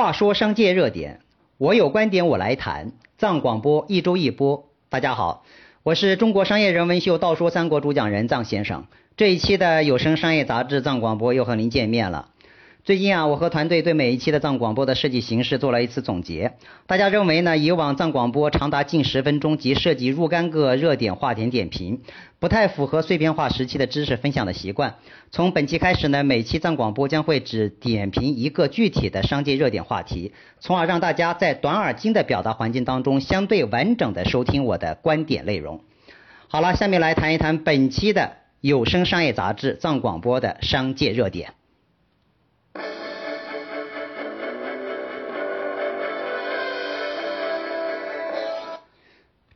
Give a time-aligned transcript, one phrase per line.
[0.00, 1.20] 话说商界热点，
[1.58, 2.92] 我有观点我来谈。
[3.18, 5.44] 藏广播一周一播，大家好，
[5.82, 8.86] 我是中国商业人文秀《道说三国》主讲人藏先生。
[9.18, 12.30] 这一期的有声商业杂志藏广播又和您见面了。
[12.82, 16.54] 最近啊，我和团队对每一期的藏广播的设计形式做了一次总结。
[16.86, 22.00] 大家认为呢，以往藏广播长达近十分钟及涉及若干个热点话题点评，
[22.38, 24.94] 不太符合碎片化时期的知识分享的习惯。
[25.30, 35.82] 从本期开始呢，每期藏广播将会只点评一个具体的商界热点话题，从而让大家在短耳精的表达环境当中相对完整的收听我的观点内容。
[36.48, 41.52] 好了，下面来谈一谈本期的有声商业杂志藏广播的商界热点。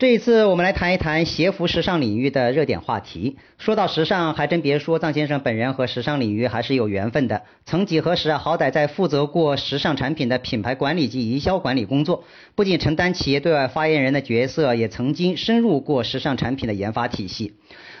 [0.00, 3.36] 这一次我们来谈一谈鞋服时尚领域的热点话题。
[3.58, 7.42] 说到时尚，还真别说，藏先生本人和时尚领域还是有缘分的。
[7.66, 17.52] 曾几何时啊，好歹在负责过时尚产品的品牌管理及营销管理工作，不仅承担企业对外发言人的角色，也曾经深入过时尚产品的研发体系。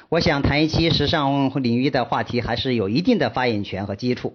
[0.08, 4.32] 我想谈一期时尚领域的话题，还是有一定的发言权和基础。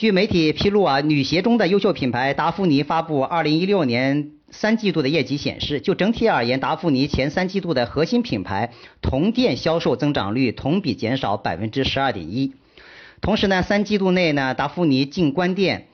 [0.00, 4.30] 据媒体披露啊，女鞋中的优秀品牌达芙妮发布二零一六年。
[4.50, 12.54] 三季度的业绩显示，就整体而言，达芙妮前三季度的核心品牌同店销售增长率同比减少百分之十二点一。
[13.20, 15.88] 同时呢，三季度内呢，达芙妮净关店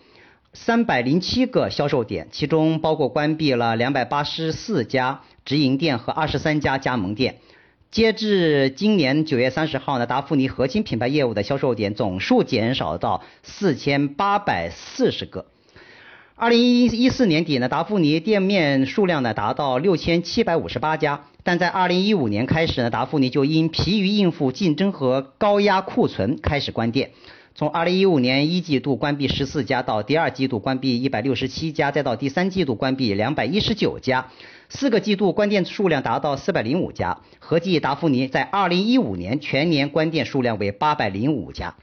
[0.53, 7.39] 三百零七个销售点，其中包括关闭了两百八十四家直营店和二十三家加盟店。
[7.91, 15.47] 截至今年九月三十号呢，达芙妮核心品牌业务的销售点总数减少到四千八百四十个。
[16.35, 27.13] 二零一一四年底呢，达芙妮店面数量呢达到六千七百五十八家，但在二零一五年开始呢，达芙妮就因疲于应付竞争和高压库存开始关店。
[27.59, 34.29] 从二零一五年一季度关闭十四家，到第二季度关闭一百六十七家，再到第三季度关闭两百一十九家，
[34.69, 41.75] 四个季度关店数量达到四百零五家，合计达芙妮在二零一五年全年关店数量为八百零五家。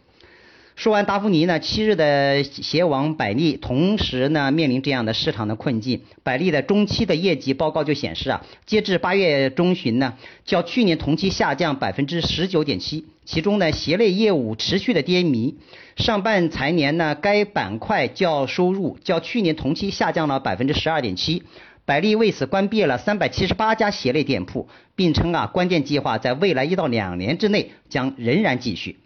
[0.76, 6.02] 说完达芙妮呢，七日的鞋王百丽同时呢面临这样的市场的困境。
[6.24, 13.06] 百丽的中期的业绩报告就显示啊，截至八月中旬呢，较去年同期下降百分之十九点七。
[13.24, 15.56] 其中呢，鞋类业务持续的低迷。
[15.96, 21.44] 上半财年呢，该板块较收入较去年同期下降了百分之十二点七。
[21.86, 28.98] 百丽为此关闭了三百七十八家鞋类店铺，并称啊，关店计划在未来一到两年之内将仍然继续。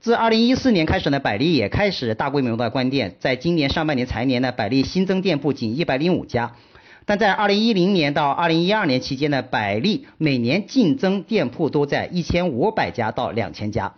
[0.00, 3.16] 自二零一四年开始呢，百丽也开始大规模的关店。
[3.20, 6.56] 在今年上半年财年呢，百丽新增店铺仅一百零五家。
[7.04, 13.92] 但在二零一零年到二零一二年期间呢，百丽每年净增店铺都在一千五百家到两千家。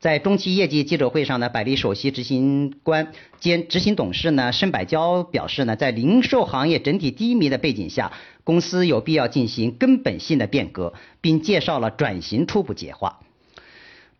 [0.00, 8.12] 在中期业绩记者会上呢，百丽首席执行官兼执行董事呢申百娇表示呢，在零售行业整体低迷的背景下，
[8.44, 13.20] 公司有必要进行根本性的变革，并介绍了转型初步计划。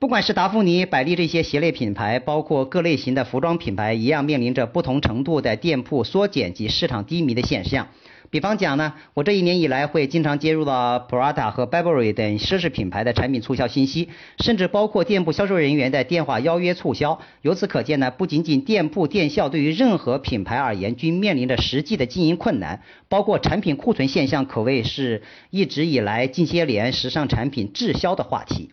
[0.03, 7.87] 不管是达芙妮、百丽这些鞋类品牌，包括各类型的服装品牌，一样面临着不同程度的店铺缩减及市场低迷的现象。
[8.29, 14.09] 比方讲呢，我这一年以来会经常接入到 Prada 和 Burberry 等奢侈品牌的产品促销信息，
[14.41, 17.21] 甚至包括店铺销售人员的电话邀约促销。
[17.43, 28.73] 由此可见呢，不仅仅店铺店销对于任何品牌而言均面临着实际的经营困难，包括产品库存现象，可谓是一直以来近些年时尚产品滞销的话题。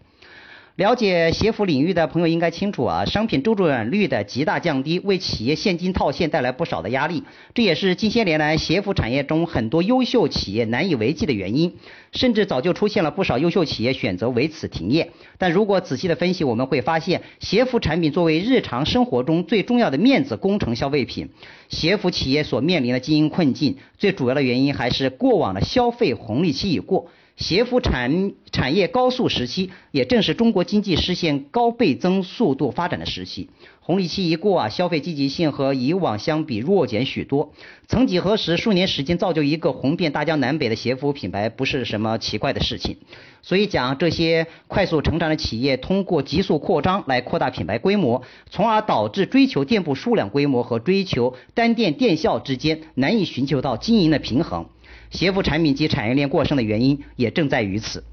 [0.80, 7.22] 了解鞋服领域的朋友应该清楚啊，商品周转率的极大降低，为企业现金套现带来不少的压力，
[7.54, 11.76] 这也是近些年来鞋服产业中很多优秀企业难以为继的原因，
[12.14, 15.12] 甚至早就出现了不少优秀企业选择为此停业。
[15.38, 21.28] 但如果仔细的分析，我们会发现，鞋服产品作为日常生活中最重要的面子工程消费品，
[21.68, 27.10] 鞋服企业所面临的经营困境，最主要的原因还是过往的消费红利期已过。
[27.40, 33.50] 鞋服产产业高速时期，也正是中国经济实现高倍增速度发展的时期。
[33.80, 37.54] 红利期一过啊，消费积极性和以往相比弱减许多。
[37.88, 42.98] 曾几何时，数年时间造就一个红遍大江南北的鞋服品牌，不是什么奇怪的事情。
[43.42, 48.22] 所以讲，这些快速成长的企业，通过急速扩张来扩大品牌规模，
[48.52, 54.66] 从而导致追求店铺数量规模和追求单店店效之间难以寻求到经营的平衡。
[55.10, 58.04] 鞋服产品及产业链过剩的原因也正在于此，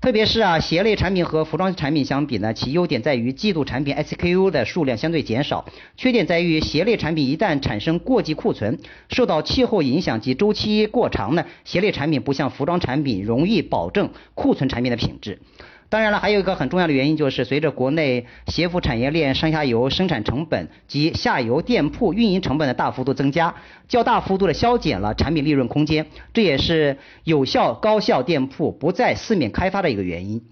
[0.00, 8.78] 特别是啊，鞋类产品和服装产品相比呢，其优点在于季度产品 SKU 的数量相对减少，缺点在于鞋类产品一旦产生过季库存，
[9.10, 15.40] 受到气候影响及周期过长呢，鞋类产品不像服装产品容易保证库存产品的品质。
[15.90, 23.54] 当然了，还有一个很重要的原因就是，随着国内鞋服产业链上下游生产成本及下游店铺运营成本的大幅度增加，
[23.88, 30.42] 较大幅度的削减了产品利润空间，这也是有效高效店铺不再四面开发的一个原因。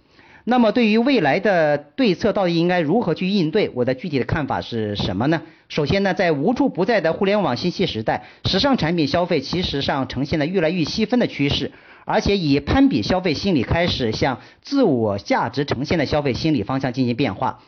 [0.49, 3.69] 那么，对于未来的对策，到底应该如何去应对？
[3.75, 5.43] 我的具体的看法是什么呢？
[5.69, 11.73] 首先呢，在无处不在的互联网信息时代，时尚产品消费其实上呈现了越来越细分的趋势。
[12.05, 17.59] 而且以攀比消费心理开始向自我价值呈现的消费心理方向进行变化，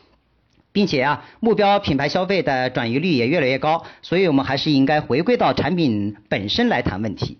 [0.71, 7.37] 并且啊，目标品牌消费的转移率也越来越高，所以我们还是应该回归到产品本身来谈问题。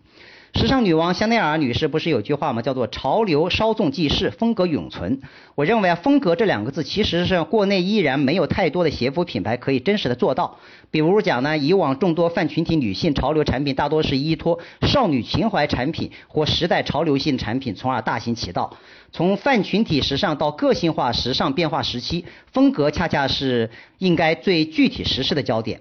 [0.56, 2.62] 时尚女王香奈儿女士不是有句话吗？
[2.62, 5.22] 叫做“潮流稍纵即逝，风格永存”。
[5.56, 10.58] 我认为啊，风格这两个字其实是国内依然没有太多的鞋服品牌可以真实的做到。
[10.92, 18.76] 比如讲呢，以往众多泛群体女性潮流产品大多是依托少女情怀产品或时代潮流性产品，从而大行其道。
[19.12, 23.70] 从泛群体时尚到个性化时尚变化时期，风格恰恰是
[24.00, 25.80] 应该最具体实施的焦点。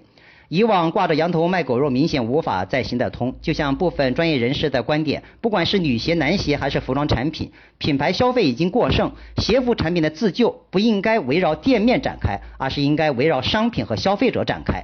[0.49, 3.35] 以往挂着羊头卖狗肉，明显无法再行得通。
[3.39, 14.83] 就像部分专业人士的观点，不管是女鞋、男鞋还是服装产品，品牌消费已经过剩，鞋服产品的自救不应该围绕店面展开，而是应该围绕商品和消费者展开。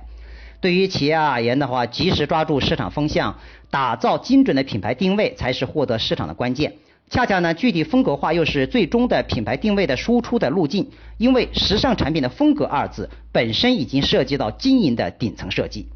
[0.61, 3.35] 对于企业而言的话，及时抓住市场风向，
[3.71, 6.73] 打造精准的品牌定位，才是获得市场的关键。
[7.07, 15.87] 恰恰呢，具体风格化又是最终的品牌定位的输出的路径，因为时尚产品的风格二字本身已经涉及到经营的顶层设计。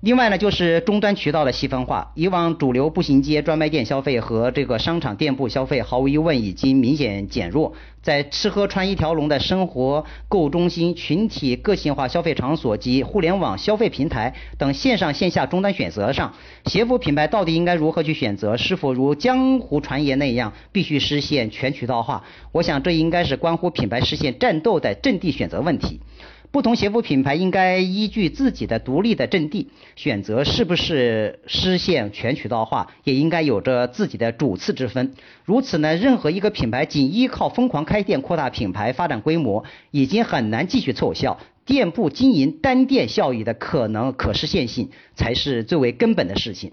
[0.00, 2.12] 另外呢，就是终端渠道的细分化。
[2.14, 7.74] 以往主流步行街专卖店消费和这个商场店铺消费，毫无疑问已经明显减弱。
[8.02, 16.34] 在吃喝穿一条龙的生活购物中心、群体个性化消费场所及互联网消费平台等线上线下终端选择上，
[16.66, 18.56] 鞋服品牌到底应该如何去选择？
[18.56, 22.24] 是否如江湖传言那样，必须实现全渠道化？
[22.50, 26.00] 我想这应该是关乎品牌实现战斗的阵地选择问题。
[26.52, 35.14] 不同鞋服品牌应该依据自己的独立的阵地，选择是不是实现全渠道化，也应该有着自己的主次之分。
[35.46, 41.38] 如此呢，任何一个品牌仅依靠疯狂开店扩大品牌发展规模，已经很难继续凑效。
[41.64, 46.72] 店铺经营单店效益的可能可实现性，才是最为根本的事情。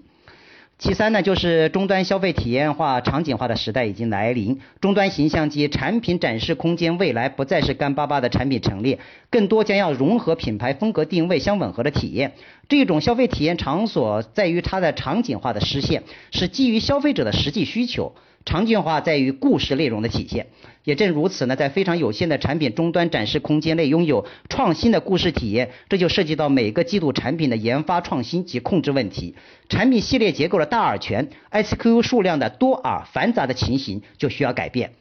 [0.80, 8.98] 其三呢，就是终端消费体验化、场景化的时代已经来临，终端形象及产品展示空间未来不再是干巴巴的产品陈列，
[9.28, 12.32] 更多将要融合品牌风格定位相吻合的体验。
[12.70, 18.14] 这种消费体验场所在于它的场景化的实现，是基于消费者的实际需求。
[18.46, 20.46] 场景化在于故事内容的体现，
[20.84, 29.34] 也正如此呢，在非常有限的产品终端展示空间内拥有创新的故事体验，这就涉及到每个季度产品的研发创新及控制问题，
[29.68, 34.92] 产品系列结构的大而全，SKU 数量的多而繁杂的情形就需要改变。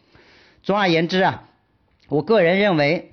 [0.64, 1.44] 总而言之啊，
[2.10, 3.12] 我个人认为。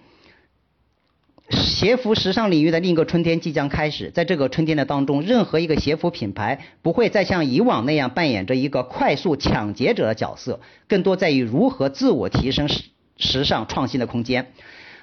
[1.51, 12.83] 鞋服时尚领域的另一个春天即将开始，在这个春天的当中，任何一个鞋服品牌不会再像以往那样扮演着一个快速抢劫者的角色，更多在于如何自我提升时
[13.17, 14.53] 时尚创新的空间。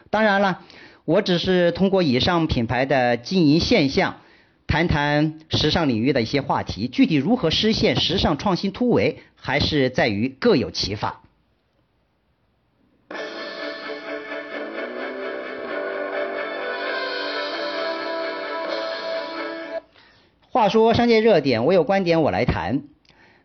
[0.09, 0.59] 当然了，
[1.05, 4.17] 我只是通过以上品牌的经营现象，
[4.67, 11.22] 谈谈时尚领域的一些话题，具体如何实现时尚创新突围，还是在于各有其法。
[20.53, 22.83] 话说商界热点，我有观点我来谈。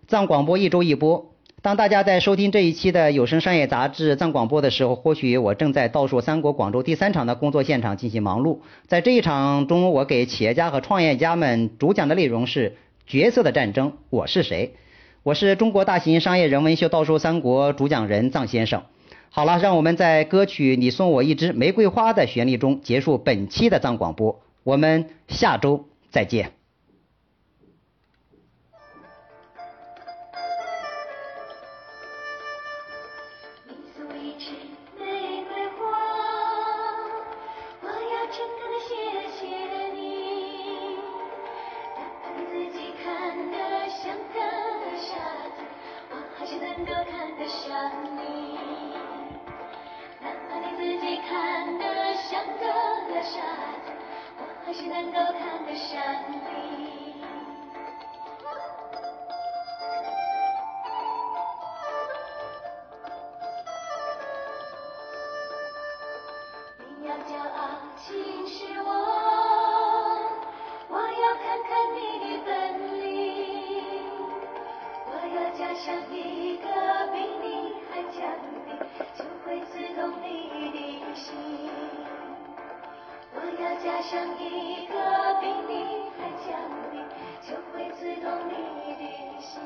[0.08, 1.32] 藏广播一周一播。
[1.62, 8.58] 当大家在收听这一期的有声商业杂志藏广播的时候，或许我正在倒数三国广州第三场的工作现场进行忙碌。
[8.86, 13.94] 在这一场中，我给企业家和创业家们主讲的内容是角色的战争。
[14.10, 14.74] 我是谁？
[15.22, 18.82] 我是中国大型商业人文秀倒数三国主讲人藏先生。
[19.30, 24.42] 好了，让我们在歌曲《你送我一支玫瑰花》的旋律中结束本期的藏广播。
[24.62, 26.57] 我们下周再见。
[34.40, 34.52] 是
[34.96, 35.82] 玫瑰花
[37.82, 38.94] 我要诚恳的谢
[39.36, 39.42] 谢
[39.94, 39.98] 你
[41.96, 43.04] 哪怕你自己看
[43.50, 43.56] 的
[43.88, 44.38] 像个
[44.96, 45.10] 傻
[45.56, 45.58] 子
[46.10, 48.56] 我还是能够看得上你。
[50.20, 52.62] 哪怕你自己看的像个
[53.22, 53.40] 傻
[53.84, 53.90] 子
[54.38, 55.47] 我还是能够看
[75.78, 76.66] 加上一个
[77.12, 78.18] 比你还强
[78.66, 78.68] 的
[79.14, 80.26] 就会刺痛你
[80.72, 81.28] 的心
[83.32, 84.92] 我要加上一个
[85.40, 86.50] 比你还强
[86.90, 86.94] 的
[87.46, 88.52] 就会刺痛你
[88.96, 89.62] 的心